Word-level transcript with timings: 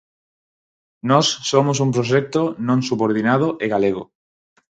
Nós 1.09 1.27
somos 1.51 1.77
un 1.85 1.89
proxecto 1.95 2.41
non 2.67 2.79
subordinado 2.89 3.47
e 3.63 3.65
galego. 3.73 4.03